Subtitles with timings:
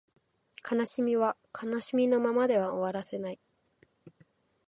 [0.63, 3.39] 悲しみは悲しみのままでは終わらせない